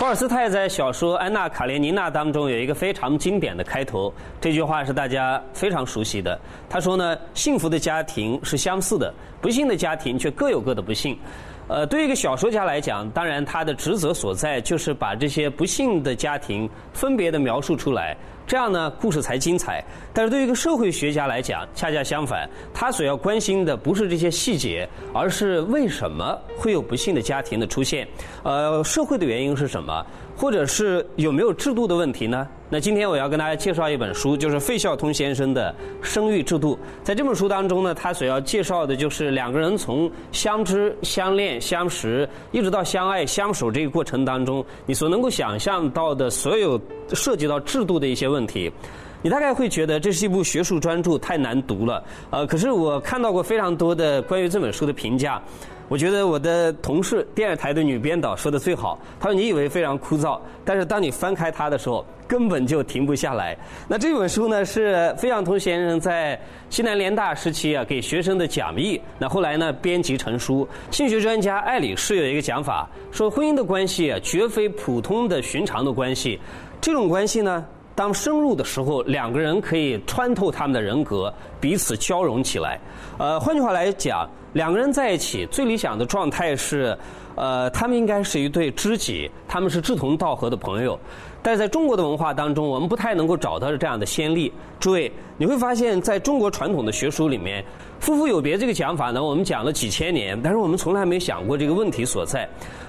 [0.00, 4.10] 托尔斯泰在小说《安娜·卡列尼娜》当中有一个非常经典的开头，
[4.40, 6.40] 这句话是大家非常熟悉的。
[6.70, 11.18] 他说呢：“幸福的家庭是相似的，不幸的家庭却各有各的不幸。”
[11.68, 18.16] 呃，对于一个小说家来讲，当然他的职责所在就是把这些不幸的家庭分别的描述出来，
[18.50, 19.80] 这样呢故事才精彩。
[20.12, 28.08] 但是对于一个社会学家来讲，恰恰相反，他所要关心的不是这些细节，而是为什么会有不幸的家庭的出现？
[28.42, 30.04] 呃，社会的原因是什么？
[30.36, 32.48] 或者是有没有制度的问题呢？
[32.70, 35.72] 那今天我要跟大家介绍一本书，就是费孝通先生的
[36.04, 36.74] 《生育制度》。
[37.04, 46.80] 在这本书当中呢，他所要介绍的就是两个人从相知、相恋、相识，一直到相爱、相守这个过程当中，你所能够想象到的所有
[47.14, 48.70] 涉及到制度的一些问题。
[49.22, 52.02] 你大概会觉得这是一部学术专著，太难读了。
[52.30, 55.40] 呃，可是我看到过非常多的关于这本书的评价。
[55.88, 58.96] 我觉得我的同事电视台的女编导说的最好。
[59.18, 69.00] 她说：“你以为非常枯燥，但是当你翻开它的时候，根本就停不下来。”那这本书呢，是费孝通先生在西南联大时期啊给学生的讲义。
[69.18, 70.66] 那后来呢，编辑成书。
[70.92, 76.38] 性学专家艾里士有一个讲法，说婚姻的关系啊，绝非普通的寻常的关系。
[76.80, 77.64] 这种关系呢，
[77.94, 82.80] 当深入的时候，两个人可以穿透他们的人格，彼此交融起来。
[83.18, 84.28] 呃，换句话来讲。
[84.52, 86.96] 两个人在一起最理想的状态是，
[87.36, 90.98] 呃，他们应该是一对知己，他们是志同道合的朋友。
[91.42, 94.52] 但是在中国的文化当中，我们不太能够找到这样的先例。
[94.78, 97.64] 诸位，你会发现在中国传统的学书里面
[98.00, 102.46] ，“夫妇有别”这个讲法呢，我们讲了几千年，但是我们从来没想过这个问题所在。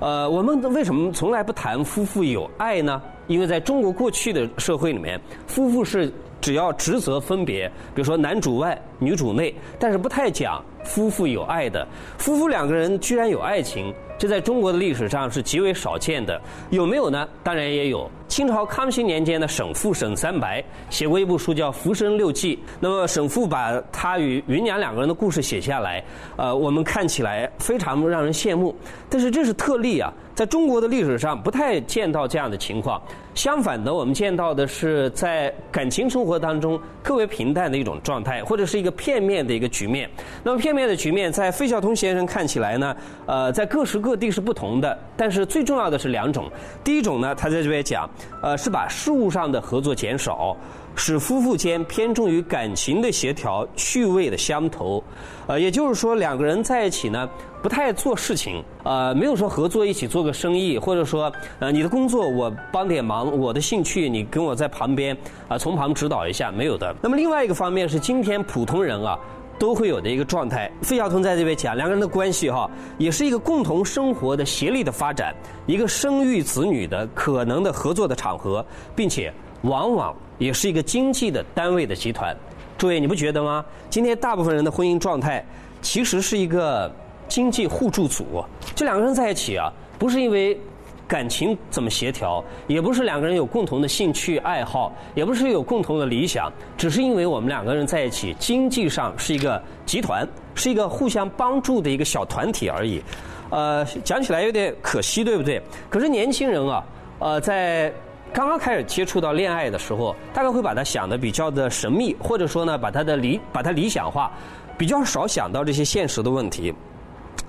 [0.00, 3.00] 呃，我们为什么从来不谈夫妇有爱呢？
[3.28, 6.12] 因为在中国过去的社会里面，夫妇是。
[6.44, 11.88] 只要职责分别，比如说男主外女主内，但是不太讲夫妇有爱的。
[12.18, 16.38] 夫妇两个人居然有爱情，这在中国的历史上是极为少见的。
[16.68, 17.26] 有没有呢？
[17.42, 18.10] 当然也有。
[18.34, 26.02] 清朝康熙年间的沈复沈三白写过一部书叫《浮生六记》，那么沈复把他与芸娘两个人的故事写下来，
[26.34, 28.74] 呃，我们看起来非常让人羡慕。
[29.08, 33.00] 但是这是特例啊，在中国的历史上不太见到这样的情况。
[33.36, 40.08] 相反的，我们见到的是在感情生活当中特别平淡的一种状态，或者是一个片面的一个局面。
[40.42, 42.96] 那么片面的局面，在费孝通先生看起来呢，
[43.26, 44.96] 呃，在各时各地是不同的。
[45.16, 46.50] 但是最重要的是两种。
[46.82, 48.08] 第一种呢，他在这边讲，
[48.42, 50.56] 呃，是把事物上的合作减少。
[50.96, 55.02] 使夫妇间偏重于感情的协调、趣味的相投，
[55.48, 57.28] 呃，也就是说，两个人在一起呢，
[57.60, 65.16] 不太做事情，呃，没有说合作一起做个生意，或者说，呃，你的工作我帮点忙，我的兴趣你跟我在旁边
[65.48, 66.94] 啊，从旁指导一下，没有的。
[67.02, 69.18] 那么另外一个方面是，今天普通人啊
[69.58, 70.70] 都会有的一个状态。
[70.82, 75.34] 费孝通在这边讲，两个人的关系哈，也是一个共同生活的协力的发展，
[75.66, 78.64] 一个生育子女的可能的合作的场合，
[78.94, 79.32] 并且。
[79.64, 82.36] 往往也是一个经济的单位的集团，
[82.76, 83.64] 诸位你不觉得吗？
[83.88, 85.42] 今天大部分人的婚姻状态
[85.80, 86.94] 其实是一个
[87.28, 88.44] 经济互助组，
[88.74, 90.60] 这两个人在一起啊，不是因为
[91.06, 103.02] 感情怎么协调，也不是两个人有共同的兴趣爱好，也不是有共同的理想，只是因为我们两个人在一起，经济上是一个集团，是一个互相帮助的一个小团体而已。
[103.50, 105.62] 呃，讲起来有点可惜，对不对？
[105.88, 106.84] 可是年轻人啊，
[107.18, 107.92] 呃，在。
[108.32, 114.28] 刚刚开始接触到恋爱的时候，大概会把它想的比较的神秘，或者说呢，把它的理把它理想化，
[114.76, 116.74] 比较少想到这些现实的问题。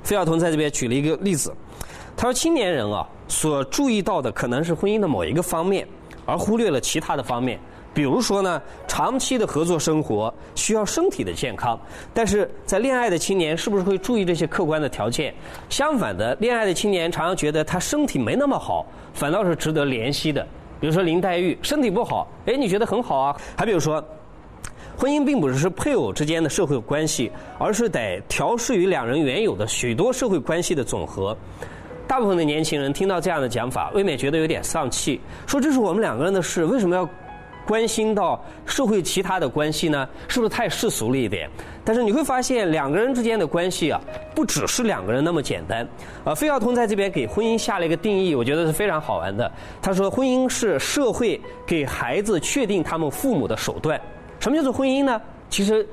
[0.03, 1.51] 费孝通在这边举了一个例子，
[2.15, 5.87] 他说青年人啊，所注意到的可能是婚姻的某一个方面，
[6.25, 7.59] 而忽略了其他的方面。
[7.93, 11.79] 比如说呢，长期的合作生活需要身体的健康，
[12.13, 15.33] 但是在恋爱的青年是不是会注意这些客观的条件？
[15.69, 20.45] 相反的，恋爱的青年常常觉得他身体没那么好，反倒是值得怜惜的。
[20.81, 23.35] 比如说林黛玉身体不好，哎，你觉得很好啊？
[23.55, 24.03] 还比如说，
[24.97, 31.35] 婚姻并不是配偶之间的社会关系，而是得调试于两人原有的许多社会关系的总和。
[32.07, 37.07] 大部分的年轻人听到这样的讲法，未免觉得有点丧气，说这是我们两个人的事，为什么要？
[37.67, 41.49] 关心到社会其他的关系呢，是不是太世俗了一点？
[41.83, 43.99] 但是你会发现，两个人之间的关系啊，
[44.35, 45.87] 不只是两个人那么简单。
[46.25, 49.51] 呃，费孝通在这边给婚姻下了一个定义，我觉得是非常好玩的。
[49.81, 53.99] 他说，婚姻是社会给孩子确定他们父母的手段。
[54.39, 55.19] 什么叫做婚姻呢？
[55.49, 55.83] 其实，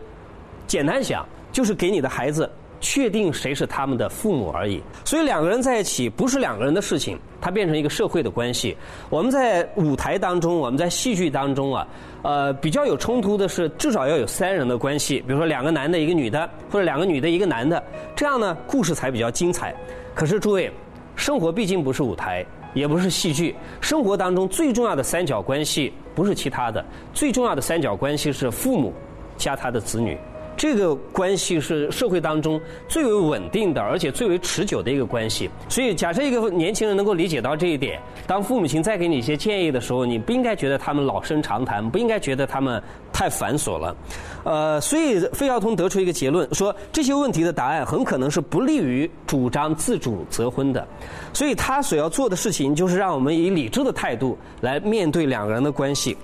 [0.66, 2.50] 简单讲，就是给你的孩子。
[2.82, 8.76] 确定谁是他们的父母而已，所以两个人在一起不是两个人的事情，它变成一个社会的关系。
[9.08, 11.86] 我们在舞台当中，我们在戏剧当中啊，
[12.22, 17.80] 呃，比较有冲突的是，至少要有三人的关系，比如说两个男的，一个女的，或者两个女的，一个男的，
[18.16, 19.72] 这样呢，故事才比较精彩。
[20.12, 20.68] 可是诸位，
[21.14, 22.44] 生活毕竟不是舞台，
[22.74, 23.54] 也不是戏剧。
[23.80, 26.84] 生活当中最重要的三角关系不是其他的，
[27.14, 28.92] 最重要的三角关系是父母
[29.36, 30.18] 加他的子女。
[30.62, 35.50] 这个关系是社会当中最为稳定的，而且最为持久的一个关系。
[35.68, 42.80] 所以，假设一个年轻人能够理解到这一点，当父母亲再给你一些建议的时候，你不应该觉得他们老生常谈，不应该觉得他们
[43.12, 43.96] 太繁琐了。
[44.44, 50.86] 呃，所以费孝通得出一个结论，说这些问题的答案很可能是不利于主张自主择婚的。
[51.32, 56.16] 所以他所要做的事情，就是让我们以理智的态度来面对两个人的关系，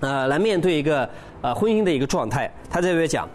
[0.00, 1.08] 呃，来面对一个
[1.42, 2.52] 呃婚姻的一个状态。
[2.68, 3.28] 他在这边讲。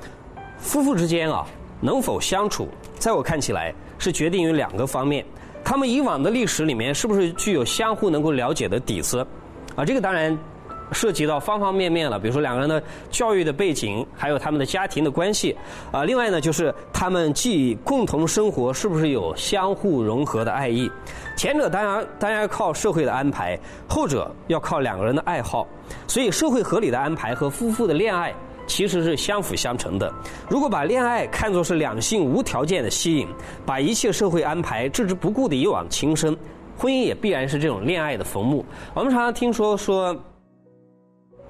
[0.64, 1.46] 夫妇之间啊，
[1.82, 5.24] 能否相处，在我看起来是决定于两个方面。
[5.64, 9.20] 他们以往的历史里面是不是具有相互能够了解的底子？
[9.76, 10.36] 啊，这个当然
[10.94, 12.18] 涉及到方方面面了。
[12.18, 12.82] 比如说两个人的
[13.12, 15.56] 教育的背景，还有他们的家庭的关系。
[15.92, 20.90] 啊，另外呢，就是他们既共同生活是不是有相互融合的爱意？
[21.36, 25.68] 前者当然当然要靠社会的安排，后者要靠两个人的爱好。
[26.08, 28.34] 所以，社会合理的安排和夫妇的恋爱。
[28.66, 30.12] 其实是相辅相成的。
[30.50, 33.28] 如果把恋爱看作是两性无条件的吸引，
[33.66, 36.38] 把一切社会安排置之不顾的一往情深，
[36.78, 38.66] 婚姻也必然是这种恋爱的坟墓。
[38.94, 40.16] 我们常常听说说，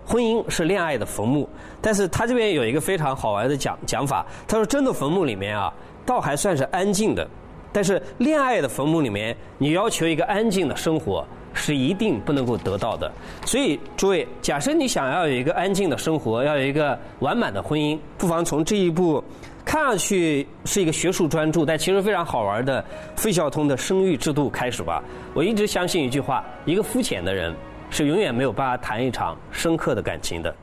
[0.06, 1.48] 婚姻是恋爱的坟墓，
[1.82, 5.74] 但是他这边有一个非常好玩的讲讲法，他说真的坟墓里面啊，
[6.06, 7.26] 倒还算是安静的，
[7.72, 11.26] 但是恋爱的坟墓里面，你要求一个安静的生活。
[11.54, 13.12] 是一定不能够得到的，
[13.46, 19.24] 所以诸位，假设你想要有一个安静的生活，要有一个完满的婚姻，不妨从这一部
[19.64, 22.84] 看上去是一个学术专著，但其实非常好玩的
[23.16, 25.02] 费孝通的生育制度开始吧。
[25.34, 27.54] 我一直相信一句话：一个肤浅的人
[27.90, 30.54] 是永远没有办法谈一场深刻的感情的。